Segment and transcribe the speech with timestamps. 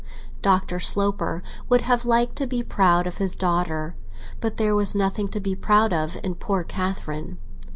[0.41, 0.79] Dr.
[0.79, 3.95] Sloper would have liked to be proud of his daughter;
[4.39, 7.37] but there was nothing to be proud of in poor Catherine.